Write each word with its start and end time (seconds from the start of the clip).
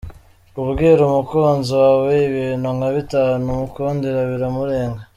Kubwira 0.53 0.99
umukunzi 1.03 1.71
wawe 1.81 2.13
ibintu 2.29 2.67
nka 2.77 2.89
bitanu“” 2.95 3.43
umukundira 3.55 4.19
biramurenga. 4.31 5.01